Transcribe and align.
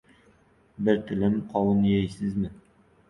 —Bir 0.87 0.97
tilim 1.11 1.37
qovun 1.53 1.85
yeysizmi? 1.91 2.51